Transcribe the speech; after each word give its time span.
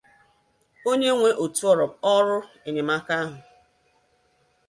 onye 0.89 1.09
nwe 1.15 1.29
òtù 1.43 1.63
ọrụ 2.13 2.35
enyemaka 2.67 3.13
ahụ 3.23 3.37